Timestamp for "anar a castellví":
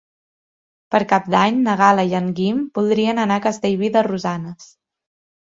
3.27-3.93